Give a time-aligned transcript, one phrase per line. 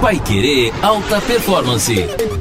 [0.00, 2.37] Pai Querer Alta Performance.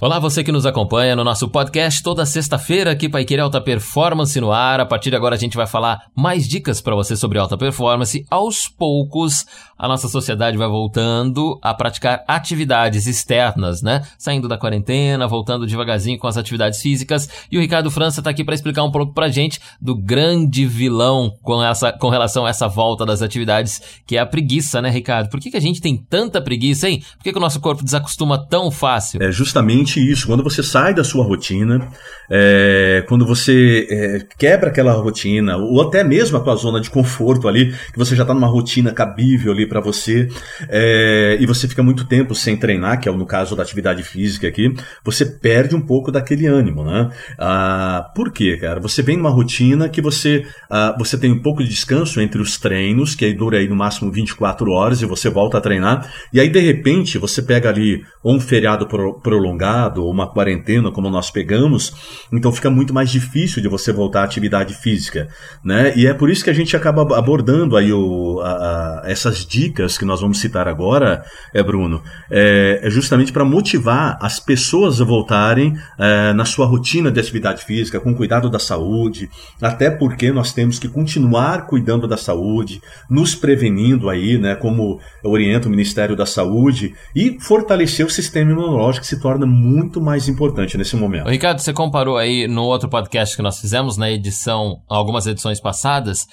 [0.00, 4.40] Olá, você que nos acompanha no nosso podcast toda sexta-feira aqui para Querer Alta Performance
[4.40, 4.78] no ar.
[4.78, 8.24] A partir de agora a gente vai falar mais dicas para você sobre alta performance.
[8.30, 9.44] Aos poucos,
[9.76, 14.02] a nossa sociedade vai voltando a praticar atividades externas, né?
[14.16, 17.28] Saindo da quarentena, voltando devagarzinho com as atividades físicas.
[17.50, 21.32] E o Ricardo França está aqui para explicar um pouco pra gente do grande vilão
[21.42, 25.28] com, essa, com relação a essa volta das atividades, que é a preguiça, né, Ricardo?
[25.28, 27.02] Por que, que a gente tem tanta preguiça, hein?
[27.16, 29.20] Por que, que o nosso corpo desacostuma tão fácil?
[29.20, 30.26] É justamente isso.
[30.26, 31.88] Quando você sai da sua rotina,
[32.30, 37.48] é, quando você é, quebra aquela rotina, ou até mesmo a tua zona de conforto
[37.48, 40.28] ali, que você já está numa rotina cabível ali para você,
[40.68, 44.46] é, e você fica muito tempo sem treinar, que é no caso da atividade física
[44.46, 44.74] aqui,
[45.04, 47.10] você perde um pouco daquele ânimo, né?
[47.38, 48.80] Ah, por quê, cara?
[48.80, 52.58] Você vem numa rotina que você, ah, você tem um pouco de descanso entre os
[52.58, 56.40] treinos, que aí dura aí no máximo 24 horas, e você volta a treinar, e
[56.40, 61.30] aí de repente você pega ali ou um feriado prolongado, ou uma quarentena como nós
[61.30, 61.92] pegamos,
[62.32, 65.28] então fica muito mais difícil de você voltar à atividade física,
[65.64, 65.92] né?
[65.96, 69.96] E é por isso que a gente acaba abordando aí o, a, a, essas dicas
[69.96, 75.04] que nós vamos citar agora, é Bruno, é, é justamente para motivar as pessoas a
[75.04, 80.52] voltarem é, na sua rotina de atividade física, com cuidado da saúde, até porque nós
[80.52, 84.54] temos que continuar cuidando da saúde, nos prevenindo aí, né?
[84.54, 89.67] Como orienta o Ministério da Saúde e fortalecer o sistema imunológico que se torna muito
[89.68, 91.28] muito mais importante nesse momento.
[91.28, 96.26] Ricardo, você comparou aí no outro podcast que nós fizemos, na edição, algumas edições passadas,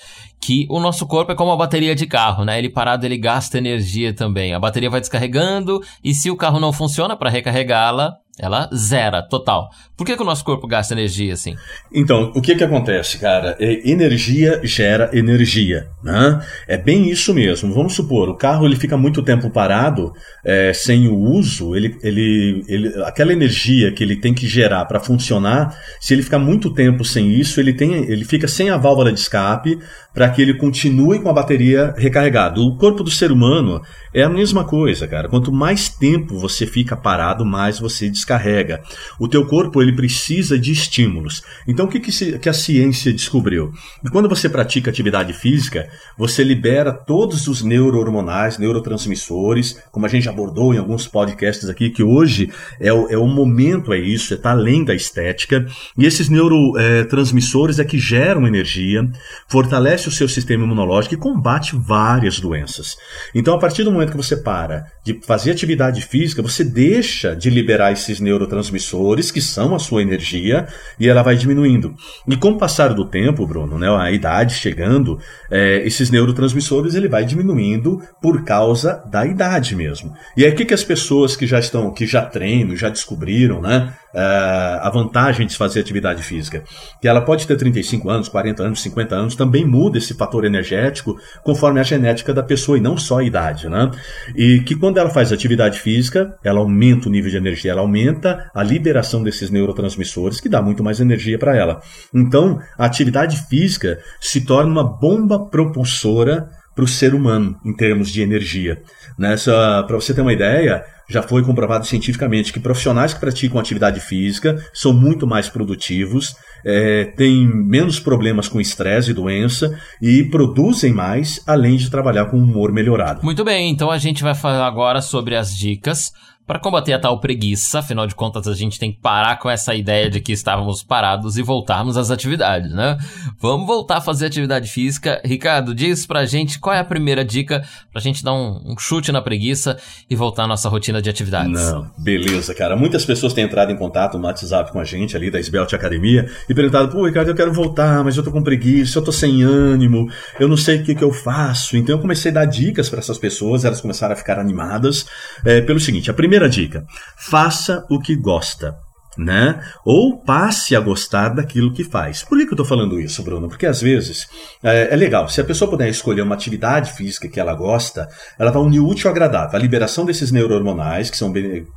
[0.45, 2.59] que o nosso corpo é como uma bateria de carro, né?
[2.59, 4.53] Ele parado, ele gasta energia também.
[4.53, 9.69] A bateria vai descarregando e se o carro não funciona para recarregá-la, ela zera, total.
[9.95, 11.55] Por que, que o nosso corpo gasta energia assim?
[11.93, 13.55] Então, o que que acontece, cara?
[13.59, 16.45] É, energia gera energia, né?
[16.67, 17.73] É bem isso mesmo.
[17.73, 20.11] Vamos supor, o carro ele fica muito tempo parado,
[20.43, 24.99] é, sem o uso, ele, ele, ele, aquela energia que ele tem que gerar para
[24.99, 29.13] funcionar, se ele ficar muito tempo sem isso, ele, tem, ele fica sem a válvula
[29.13, 29.79] de escape
[30.13, 32.59] para que ele continue com a bateria recarregada.
[32.59, 33.81] O corpo do ser humano
[34.13, 35.27] é a mesma coisa, cara.
[35.29, 38.81] Quanto mais tempo você fica parado, mais você descarrega.
[39.19, 41.41] O teu corpo ele precisa de estímulos.
[41.67, 43.71] Então o que, que, se, que a ciência descobriu?
[44.11, 50.73] quando você pratica atividade física, você libera todos os neurohormonais, neurotransmissores, como a gente abordou
[50.73, 54.83] em alguns podcasts aqui, que hoje é o, é o momento, é isso, está além
[54.83, 55.65] da estética.
[55.97, 59.09] E esses neurotransmissores é, é que geram energia,
[59.47, 62.95] fortalece o seu sistema imunológico e combate várias doenças.
[63.33, 67.49] Então, a partir do momento que você para de fazer atividade física, você deixa de
[67.49, 70.67] liberar esses neurotransmissores, que são a sua energia,
[70.99, 71.93] e ela vai diminuindo.
[72.27, 75.19] E com o passar do tempo, Bruno, né, a idade chegando,
[75.51, 80.13] é, esses neurotransmissores ele vai diminuindo por causa da idade mesmo.
[80.35, 83.61] E aí o que, que as pessoas que já estão, que já treinam, já descobriram,
[83.61, 86.63] né, é, a vantagem de se fazer atividade física?
[87.01, 91.17] Que ela pode ter 35 anos, 40 anos, 50 anos, também muda esse fator energético
[91.43, 93.91] conforme a genética da pessoa e não só a idade, né?
[94.35, 98.49] E que quando ela faz atividade física, ela aumenta o nível de energia, ela aumenta
[98.53, 101.81] a liberação desses neurotransmissores, que dá muito mais energia para ela.
[102.13, 108.09] Então, a atividade física se torna uma bomba propulsora para o ser humano em termos
[108.09, 108.81] de energia.
[109.17, 114.57] Para você ter uma ideia, já foi comprovado cientificamente que profissionais que praticam atividade física
[114.73, 121.41] são muito mais produtivos, é, têm menos problemas com estresse e doença e produzem mais,
[121.45, 123.23] além de trabalhar com humor melhorado.
[123.23, 126.11] Muito bem, então a gente vai falar agora sobre as dicas
[126.47, 129.73] para combater a tal preguiça, afinal de contas a gente tem que parar com essa
[129.73, 132.97] ideia de que estávamos parados e voltarmos às atividades, né?
[133.39, 135.21] Vamos voltar a fazer atividade física.
[135.25, 139.11] Ricardo, diz pra gente qual é a primeira dica pra gente dar um, um chute
[139.11, 139.77] na preguiça
[140.09, 141.51] e voltar à nossa rotina de atividades.
[141.51, 142.75] Não, beleza, cara.
[142.75, 146.29] Muitas pessoas têm entrado em contato no WhatsApp com a gente ali da Esbelt Academia
[146.47, 149.41] e perguntado, pô, Ricardo, eu quero voltar, mas eu tô com preguiça, eu tô sem
[149.41, 150.09] ânimo,
[150.39, 151.75] eu não sei o que, que eu faço.
[151.75, 155.05] Então eu comecei a dar dicas para essas pessoas, elas começaram a ficar animadas
[155.43, 156.85] é, pelo seguinte, a primeira Primeira dica:
[157.17, 158.75] faça o que gosta.
[159.17, 159.57] Né?
[159.85, 162.21] Ou passe a gostar daquilo que faz.
[162.21, 163.47] Por que, que eu estou falando isso, Bruno?
[163.47, 164.27] Porque às vezes
[164.61, 168.51] é, é, legal, se a pessoa puder escolher uma atividade física que ela gosta, ela
[168.51, 169.57] vai unir útil ao agradável.
[169.57, 171.31] A liberação desses neurohormonais, que são,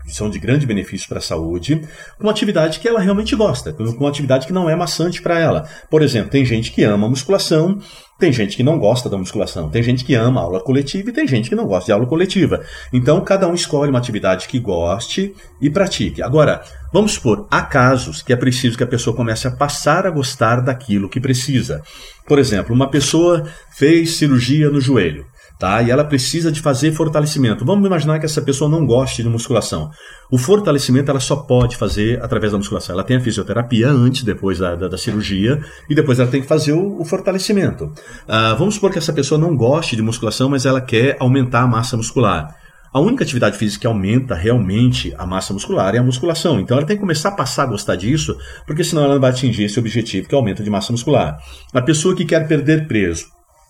[0.09, 1.81] são de grande benefício para a saúde,
[2.17, 5.39] com uma atividade que ela realmente gosta, com uma atividade que não é maçante para
[5.39, 5.69] ela.
[5.89, 7.79] Por exemplo, tem gente que ama musculação,
[8.19, 11.27] tem gente que não gosta da musculação, tem gente que ama aula coletiva e tem
[11.27, 12.65] gente que não gosta de aula coletiva.
[12.93, 16.21] Então, cada um escolhe uma atividade que goste e pratique.
[16.21, 16.63] Agora,
[16.93, 20.61] vamos supor, há casos que é preciso que a pessoa comece a passar a gostar
[20.61, 21.81] daquilo que precisa.
[22.27, 25.25] Por exemplo, uma pessoa fez cirurgia no joelho
[25.59, 25.83] tá?
[25.83, 27.65] E ela precisa de fazer fortalecimento.
[27.65, 29.91] Vamos imaginar que essa pessoa não goste de musculação.
[30.31, 32.95] O fortalecimento ela só pode fazer através da musculação.
[32.95, 35.61] Ela tem a fisioterapia antes, depois da, da, da cirurgia,
[35.91, 37.85] e depois ela tem que fazer o, o fortalecimento.
[37.85, 41.67] Uh, vamos supor que essa pessoa não goste de musculação, mas ela quer aumentar a
[41.67, 42.55] massa muscular.
[42.93, 46.59] A única atividade física que aumenta realmente a massa muscular é a musculação.
[46.59, 49.31] Então ela tem que começar a passar a gostar disso, porque senão ela não vai
[49.31, 51.39] atingir esse objetivo que é o aumento de massa muscular.
[51.75, 53.27] A pessoa que quer perder peso,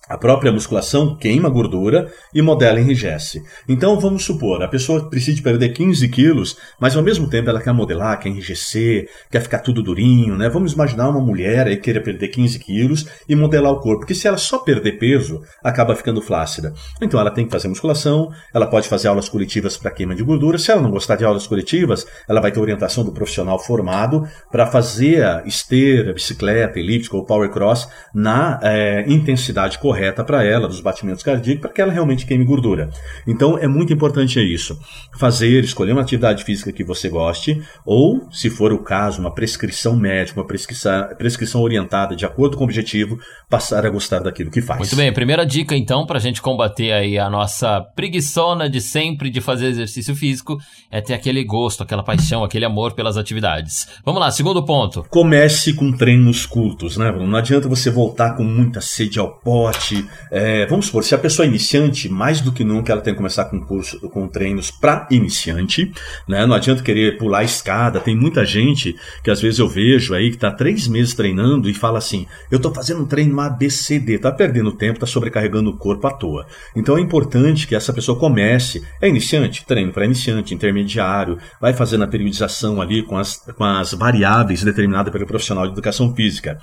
[0.09, 3.43] a própria musculação queima gordura e modela enrijece.
[3.69, 7.73] Então vamos supor, a pessoa precisa perder 15 quilos, mas ao mesmo tempo ela quer
[7.73, 10.49] modelar, quer enrijecer, quer ficar tudo durinho, né?
[10.49, 14.27] Vamos imaginar uma mulher aí queira perder 15 quilos e modelar o corpo, porque se
[14.27, 16.73] ela só perder peso, acaba ficando flácida.
[17.03, 20.59] Então ela tem que fazer musculação, ela pode fazer aulas coletivas para queima de gordura.
[20.59, 24.67] Se ela não gostar de aulas coletivas, ela vai ter orientação do profissional formado para
[24.67, 30.69] fazer a esteira, bicicleta, elíptica ou power cross na é, intensidade correta correta para ela,
[30.69, 32.91] dos batimentos cardíacos, para que ela realmente queime gordura.
[33.27, 34.79] Então é muito importante isso.
[35.19, 39.97] Fazer, escolher uma atividade física que você goste, ou, se for o caso, uma prescrição
[39.97, 43.19] médica, uma prescrição, prescrição orientada de acordo com o objetivo,
[43.51, 44.79] passar a gostar daquilo que faz.
[44.79, 49.31] Muito bem, primeira dica então, para a gente combater aí a nossa preguiçona de sempre
[49.31, 50.59] de fazer exercício físico,
[50.91, 53.89] é ter aquele gosto, aquela paixão, aquele amor pelas atividades.
[54.05, 55.05] Vamos lá, segundo ponto.
[55.11, 57.11] Comece com treinos curtos, né?
[57.11, 59.88] Não adianta você voltar com muita sede ao pote,
[60.31, 63.19] é, vamos supor, se a pessoa é iniciante, mais do que nunca ela tem que
[63.19, 65.93] começar com curso, com treinos para iniciante,
[66.27, 66.47] né?
[66.47, 68.01] Não adianta querer pular a escada.
[68.01, 71.75] Tem muita gente que às vezes eu vejo aí que está três meses treinando e
[71.75, 76.07] fala assim: eu estou fazendo um treino ABCD, está perdendo tempo, está sobrecarregando o corpo
[76.07, 76.47] à toa.
[76.75, 78.83] Então é importante que essa pessoa comece.
[79.01, 83.93] É iniciante, treino para iniciante, intermediário, vai fazendo a periodização ali com as, com as
[83.93, 86.59] variáveis determinadas pelo profissional de educação física.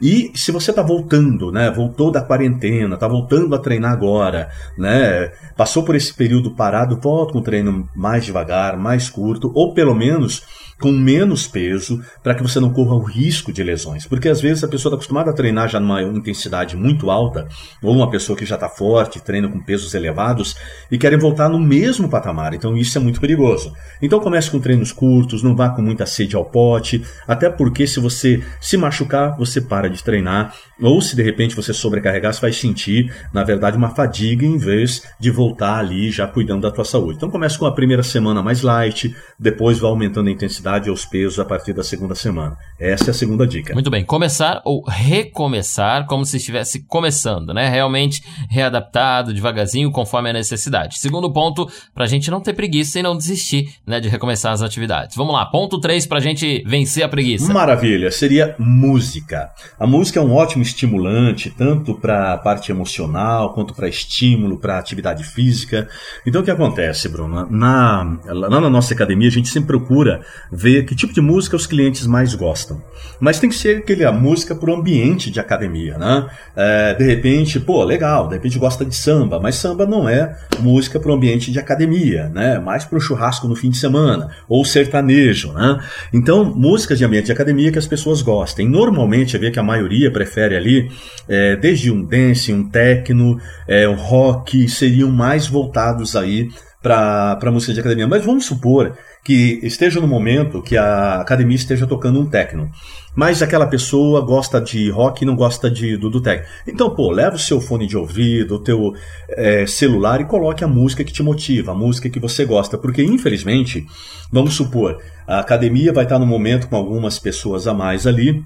[0.00, 1.70] E se você está voltando, né?
[1.70, 4.48] Voltou da quarentena quarentena, tá voltando a treinar agora,
[4.78, 5.32] né?
[5.56, 9.94] Passou por esse período parado, volta com um treino mais devagar, mais curto, ou pelo
[9.94, 10.42] menos
[10.82, 14.04] com menos peso, para que você não corra o risco de lesões.
[14.04, 17.46] Porque às vezes a pessoa está acostumada a treinar já numa intensidade muito alta,
[17.80, 20.56] ou uma pessoa que já está forte, treina com pesos elevados,
[20.90, 22.52] e querem voltar no mesmo patamar.
[22.52, 23.72] Então isso é muito perigoso.
[24.02, 28.00] Então comece com treinos curtos, não vá com muita sede ao pote, até porque se
[28.00, 32.52] você se machucar, você para de treinar, ou se de repente você sobrecarregar, você vai
[32.52, 37.18] sentir, na verdade, uma fadiga em vez de voltar ali já cuidando da tua saúde.
[37.18, 41.04] Então comece com a primeira semana mais light, depois vai aumentando a intensidade intensidade aos
[41.04, 42.56] pesos a partir da segunda semana.
[42.78, 43.74] Essa é a segunda dica.
[43.74, 47.68] Muito bem, começar ou recomeçar como se estivesse começando, né?
[47.68, 50.98] Realmente readaptado, devagarzinho, conforme a necessidade.
[50.98, 54.62] Segundo ponto, para a gente não ter preguiça e não desistir, né, de recomeçar as
[54.62, 55.16] atividades.
[55.16, 57.52] Vamos lá, ponto 3 para a gente vencer a preguiça.
[57.52, 59.50] Maravilha, seria música.
[59.78, 64.78] A música é um ótimo estimulante, tanto para a parte emocional, quanto para estímulo, para
[64.78, 65.88] atividade física.
[66.26, 67.46] Então o que acontece, Bruno?
[67.50, 70.22] Na, lá na nossa academia a gente sempre procura
[70.62, 72.80] ver que tipo de música os clientes mais gostam.
[73.18, 76.28] Mas tem que ser aquele, a música para o ambiente de academia, né?
[76.54, 81.00] É, de repente, pô, legal, de repente gosta de samba, mas samba não é música
[81.00, 82.60] para o ambiente de academia, né?
[82.60, 85.80] Mais para o churrasco no fim de semana, ou sertanejo, né?
[86.12, 88.68] Então, músicas de ambiente de academia que as pessoas gostem.
[88.68, 90.88] Normalmente, vê que a maioria prefere ali,
[91.28, 96.48] é, desde um dance, um techno, é, um rock, seriam mais voltados aí
[96.82, 98.08] para música de academia.
[98.08, 102.70] Mas vamos supor que esteja no momento que a academia esteja tocando um techno.
[103.14, 106.22] Mas aquela pessoa gosta de rock e não gosta de, do, do.
[106.66, 108.94] Então, pô, leva o seu fone de ouvido, o teu
[109.28, 112.78] é, celular e coloque a música que te motiva, a música que você gosta.
[112.78, 113.86] Porque, infelizmente,
[114.30, 118.42] vamos supor, a academia vai estar no momento com algumas pessoas a mais ali,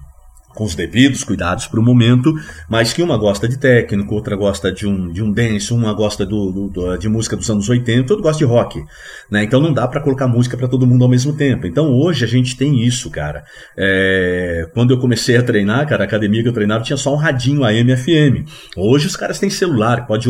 [0.56, 2.34] com os devidos cuidados para o momento,
[2.68, 6.24] mas que uma gosta de técnico, outra gosta de um, de um dance, uma gosta
[6.24, 8.82] do, do, do de música dos anos 80, outro gosta de rock.
[9.30, 9.44] Né?
[9.44, 11.66] Então não dá para colocar música para todo mundo ao mesmo tempo.
[11.66, 13.44] Então hoje a gente tem isso, cara.
[13.76, 17.16] É, quando eu comecei a treinar, cara, a academia que eu treinava tinha só um
[17.16, 18.48] radinho AM FM.
[18.76, 20.26] Hoje os caras têm celular, pode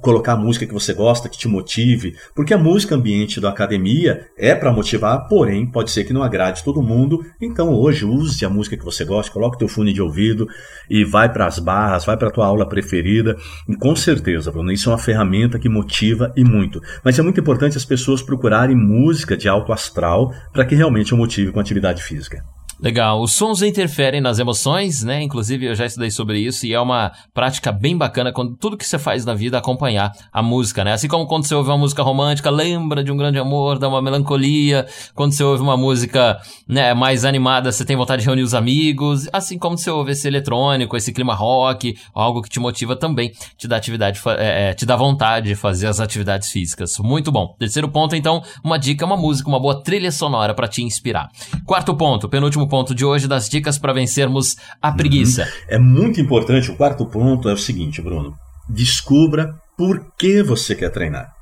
[0.00, 4.26] colocar a música que você gosta, que te motive, porque a música ambiente da academia
[4.36, 7.24] é para motivar, porém pode ser que não agrade todo mundo.
[7.40, 10.46] Então hoje use a música que você gosta, coloque teu fone de ouvido
[10.88, 13.36] e vai para as barras, vai para a tua aula preferida.
[13.68, 16.80] E com certeza, Bruno, isso é uma ferramenta que motiva e muito.
[17.04, 21.16] Mas é muito importante as pessoas procurarem música de alto astral para que realmente o
[21.16, 22.42] motive com atividade física.
[22.80, 23.20] Legal.
[23.20, 25.20] Os sons interferem nas emoções, né?
[25.20, 28.86] Inclusive, eu já estudei sobre isso e é uma prática bem bacana quando tudo que
[28.86, 30.92] você faz na vida acompanhar a música, né?
[30.92, 34.00] Assim como quando você ouve uma música romântica, lembra de um grande amor, dá uma
[34.00, 34.86] melancolia.
[35.12, 39.28] Quando você ouve uma música né, mais animada, você tem vontade de reunir os amigos.
[39.32, 43.66] Assim como você ouve esse eletrônico, esse clima rock, algo que te motiva também, te
[43.66, 46.96] dá atividade, é, é, te dá vontade de fazer as atividades físicas.
[46.98, 47.56] Muito bom.
[47.58, 51.28] Terceiro ponto, então, uma dica, uma música, uma boa trilha sonora para te inspirar.
[51.66, 55.42] Quarto ponto, penúltimo ponto de hoje das dicas para vencermos a preguiça.
[55.42, 55.48] Uhum.
[55.68, 56.70] É muito importante.
[56.70, 58.34] O quarto ponto é o seguinte, Bruno.
[58.68, 61.32] Descubra por que você quer treinar.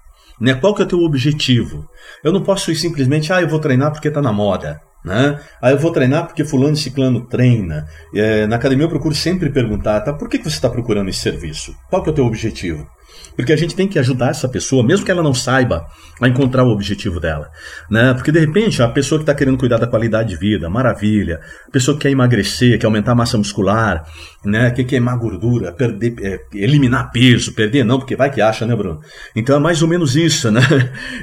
[0.40, 0.54] Né?
[0.54, 1.88] Qual que é o teu objetivo?
[2.22, 4.80] Eu não posso ir simplesmente, ah, eu vou treinar porque está na moda.
[5.04, 5.38] Né?
[5.62, 7.86] Aí eu vou treinar porque fulano e ciclano treina.
[8.14, 11.20] É, na academia eu procuro sempre perguntar, tá, por que, que você está procurando esse
[11.20, 11.74] serviço?
[11.88, 12.86] Qual que é o teu objetivo?
[13.34, 15.86] Porque a gente tem que ajudar essa pessoa, mesmo que ela não saiba,
[16.20, 17.50] a encontrar o objetivo dela.
[17.90, 18.14] Né?
[18.14, 21.40] Porque de repente a pessoa que está querendo cuidar da qualidade de vida, maravilha.
[21.68, 24.04] A pessoa que quer emagrecer, quer aumentar a massa muscular,
[24.44, 24.70] né?
[24.70, 29.00] quer queimar gordura, perder, é, eliminar peso, perder não, porque vai que acha, né, Bruno?
[29.34, 30.60] Então é mais ou menos isso, né?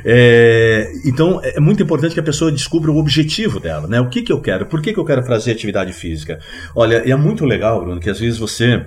[0.06, 4.00] É, então é muito importante que a pessoa descubra o objetivo dela, né?
[4.00, 4.66] O que, que eu quero?
[4.66, 6.40] Por que, que eu quero fazer atividade física?
[6.76, 8.86] Olha, é muito legal, Bruno, que às vezes você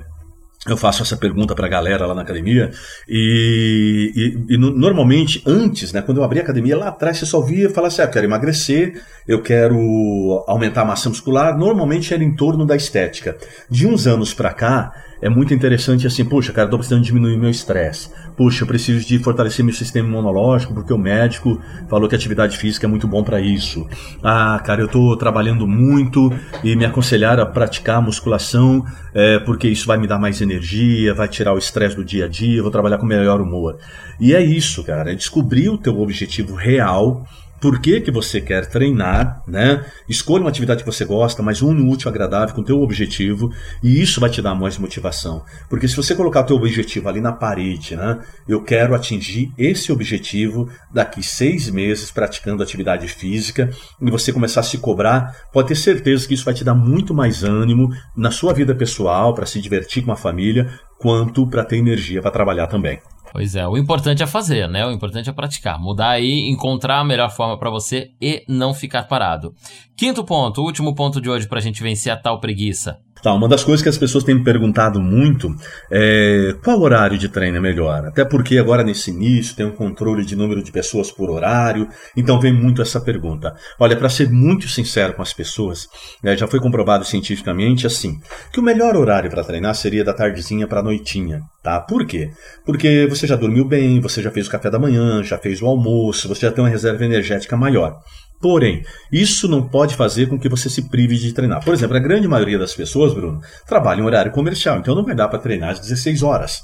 [0.68, 2.70] eu faço essa pergunta para a galera lá na academia
[3.08, 4.12] e,
[4.48, 7.70] e, e, normalmente antes, né, quando eu abri a academia lá atrás, você só via
[7.70, 11.56] falar assim, ah, eu quero emagrecer, eu quero aumentar a massa muscular.
[11.56, 13.36] Normalmente era em torno da estética.
[13.70, 17.50] De uns anos para cá, é muito interessante assim, puxa, cara, estou precisando diminuir meu
[17.50, 18.10] estresse.
[18.36, 22.86] Puxa, eu preciso de fortalecer meu sistema imunológico porque o médico falou que atividade física
[22.86, 23.86] é muito bom para isso.
[24.22, 26.30] Ah, cara, eu estou trabalhando muito
[26.62, 31.28] e me aconselharam a praticar musculação é, porque isso vai me dar mais energia, vai
[31.28, 33.78] tirar o estresse do dia a dia, vou trabalhar com melhor humor.
[34.20, 37.26] E é isso, cara, é descobrir o teu objetivo real
[37.60, 39.84] por que, que você quer treinar, né?
[40.08, 43.50] Escolha uma atividade que você gosta, mas une útil, agradável com o teu objetivo,
[43.82, 45.44] e isso vai te dar mais motivação.
[45.68, 48.18] Porque se você colocar o teu objetivo ali na parede, né?
[48.48, 53.70] Eu quero atingir esse objetivo daqui seis meses praticando atividade física,
[54.00, 57.14] e você começar a se cobrar, pode ter certeza que isso vai te dar muito
[57.14, 61.76] mais ânimo na sua vida pessoal, para se divertir com a família, quanto para ter
[61.76, 62.98] energia para trabalhar também.
[63.32, 64.86] Pois é, o importante é fazer, né?
[64.86, 69.04] O importante é praticar, mudar aí, encontrar a melhor forma para você e não ficar
[69.04, 69.54] parado.
[69.96, 72.98] Quinto ponto, último ponto de hoje para a gente vencer a tal preguiça.
[73.22, 75.54] Tá, uma das coisas que as pessoas têm me perguntado muito
[75.90, 78.04] é qual horário de treino é melhor?
[78.06, 82.38] Até porque agora nesse início tem um controle de número de pessoas por horário, então
[82.38, 83.54] vem muito essa pergunta.
[83.80, 85.88] Olha, para ser muito sincero com as pessoas,
[86.22, 88.20] é, já foi comprovado cientificamente assim,
[88.52, 91.80] que o melhor horário para treinar seria da tardezinha para noitinha, tá?
[91.80, 92.30] Por quê?
[92.64, 95.66] Porque você já dormiu bem, você já fez o café da manhã, já fez o
[95.66, 97.98] almoço, você já tem uma reserva energética maior.
[98.46, 101.64] Porém, isso não pode fazer com que você se prive de treinar.
[101.64, 105.16] Por exemplo, a grande maioria das pessoas, Bruno, trabalha em horário comercial, então não vai
[105.16, 106.62] dar para treinar às 16 horas.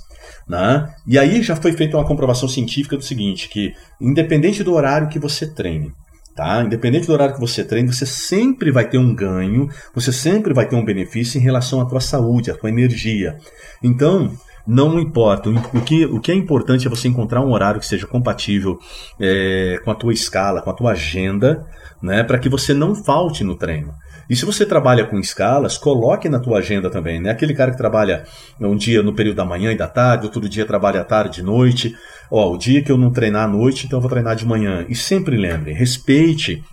[0.48, 0.88] Né?
[1.04, 5.18] E aí já foi feita uma comprovação científica do seguinte, que independente do horário que
[5.18, 5.90] você treine,
[6.36, 6.62] tá?
[6.62, 10.68] Independente do horário que você treine, você sempre vai ter um ganho, você sempre vai
[10.68, 13.36] ter um benefício em relação à tua saúde, à tua energia.
[13.82, 14.30] Então,
[14.66, 15.50] não importa.
[15.50, 18.78] O que, o que é importante é você encontrar um horário que seja compatível
[19.20, 21.66] é, com a tua escala, com a tua agenda,
[22.02, 23.94] né, para que você não falte no treino.
[24.28, 27.30] E se você trabalha com escalas, coloque na tua agenda também, né?
[27.30, 28.24] Aquele cara que trabalha
[28.60, 31.42] um dia no período da manhã e da tarde, outro dia trabalha à tarde e
[31.42, 31.94] noite.
[32.30, 34.86] Ó, o dia que eu não treinar à noite, então eu vou treinar de manhã.
[34.88, 36.64] E sempre lembre, respeite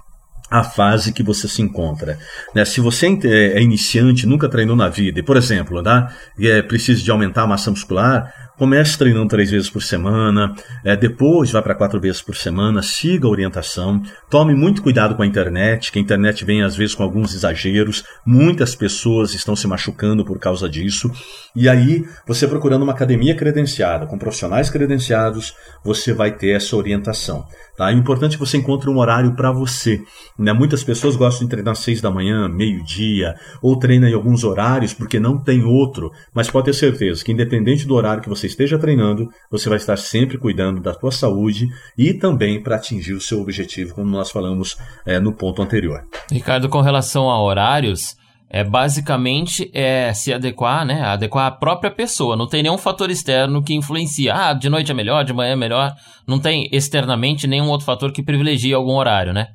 [0.50, 2.18] a fase que você se encontra.
[2.54, 2.66] Né?
[2.66, 6.08] Se você é, é iniciante, nunca treinou na vida, e, por exemplo, né,
[6.40, 11.50] é, precisa de aumentar a massa muscular, Comece treinando três vezes por semana, é, depois
[11.50, 15.90] vá para quatro vezes por semana, siga a orientação, tome muito cuidado com a internet,
[15.94, 20.38] que a internet vem às vezes com alguns exageros, muitas pessoas estão se machucando por
[20.40, 21.10] causa disso,
[21.56, 27.46] e aí você procurando uma academia credenciada, com profissionais credenciados, você vai ter essa orientação.
[27.78, 27.90] Tá?
[27.92, 30.02] É importante que você encontre um horário para você.
[30.38, 30.52] Né?
[30.52, 34.94] Muitas pessoas gostam de treinar às seis da manhã, meio-dia, ou treina em alguns horários
[34.94, 38.78] porque não tem outro, mas pode ter certeza que independente do horário que você esteja
[38.78, 43.42] treinando, você vai estar sempre cuidando da sua saúde e também para atingir o seu
[43.42, 46.04] objetivo, como nós falamos é, no ponto anterior.
[46.32, 48.18] Ricardo, com relação a horários,
[48.50, 51.02] é basicamente é se adequar, né?
[51.04, 52.36] Adequar a própria pessoa.
[52.36, 54.34] Não tem nenhum fator externo que influencia.
[54.34, 55.94] Ah, de noite é melhor, de manhã é melhor.
[56.28, 59.50] Não tem externamente nenhum outro fator que privilegie algum horário, né?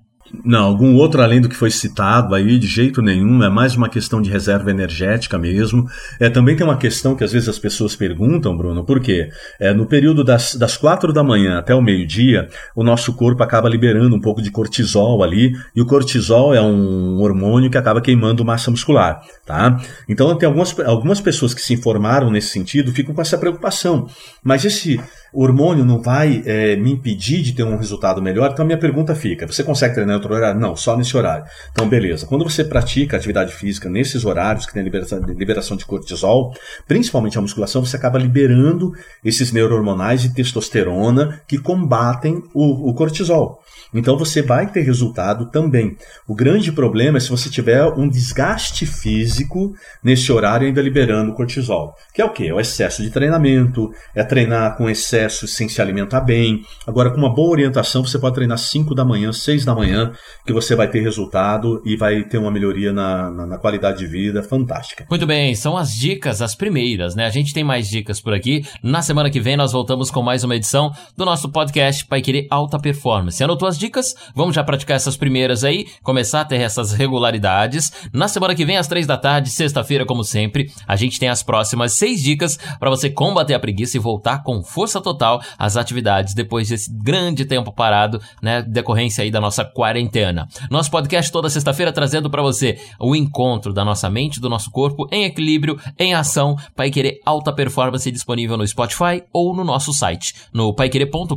[0.44, 3.88] Não, algum outro além do que foi citado aí, de jeito nenhum, é mais uma
[3.88, 5.86] questão de reserva energética mesmo.
[6.18, 9.28] É, também tem uma questão que às vezes as pessoas perguntam, Bruno, por quê?
[9.60, 13.68] É, no período das, das quatro da manhã até o meio-dia, o nosso corpo acaba
[13.68, 18.44] liberando um pouco de cortisol ali, e o cortisol é um hormônio que acaba queimando
[18.44, 19.78] massa muscular, tá?
[20.08, 24.06] Então tem algumas, algumas pessoas que se informaram nesse sentido, ficam com essa preocupação.
[24.42, 24.98] Mas esse
[25.34, 28.78] o hormônio não vai é, me impedir de ter um resultado melhor, então a minha
[28.78, 30.60] pergunta fica: você consegue treinar em outro horário?
[30.60, 31.44] Não, só nesse horário.
[31.72, 32.26] Então, beleza.
[32.26, 36.54] Quando você pratica atividade física nesses horários que tem liberação, liberação de cortisol,
[36.86, 38.92] principalmente a musculação, você acaba liberando
[39.24, 43.60] esses neurohormonais e testosterona que combatem o, o cortisol.
[43.92, 45.96] Então você vai ter resultado também.
[46.26, 49.72] O grande problema é se você tiver um desgaste físico
[50.02, 51.94] nesse horário ainda liberando cortisol.
[52.12, 52.46] Que é o quê?
[52.48, 56.64] É o excesso de treinamento, é treinar com excesso sem se alimentar bem.
[56.86, 60.12] Agora, com uma boa orientação, você pode treinar 5 da manhã, 6 da manhã,
[60.46, 64.06] que você vai ter resultado e vai ter uma melhoria na, na, na qualidade de
[64.06, 65.06] vida fantástica.
[65.08, 67.26] Muito bem, são as dicas, as primeiras, né?
[67.26, 68.64] A gente tem mais dicas por aqui.
[68.82, 72.46] Na semana que vem nós voltamos com mais uma edição do nosso podcast Pai Querer
[72.50, 73.42] Alta Performance.
[73.42, 74.14] Anotou as dicas?
[74.34, 77.92] Vamos já praticar essas primeiras aí, começar a ter essas regularidades.
[78.12, 81.42] Na semana que vem, às três da tarde, sexta-feira, como sempre, a gente tem as
[81.42, 85.13] próximas seis dicas para você combater a preguiça e voltar com força total
[85.58, 90.48] às atividades depois desse grande tempo parado, né, decorrência aí da nossa quarentena.
[90.70, 95.06] Nosso podcast toda sexta-feira trazendo para você o encontro da nossa mente, do nosso corpo
[95.10, 100.34] em equilíbrio, em ação, Pai Querer Alta Performance disponível no Spotify ou no nosso site,
[100.52, 101.34] no paiquerer.com.br.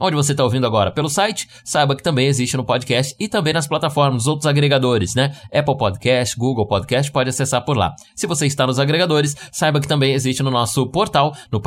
[0.00, 3.52] Onde você está ouvindo agora pelo site saiba que também existe no podcast e também
[3.52, 5.34] nas plataformas, outros agregadores, né?
[5.52, 7.94] Apple Podcast, Google Podcast, pode acessar por lá.
[8.14, 11.60] Se você está nos agregadores, saiba que também existe no nosso portal, no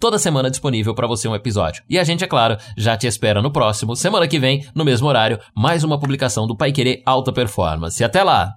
[0.00, 1.82] toda semana disponível para você um episódio.
[1.88, 5.06] E a gente, é claro, já te espera no próximo, semana que vem, no mesmo
[5.06, 8.02] horário, mais uma publicação do Paiquerê Alta Performance.
[8.02, 8.54] Até lá!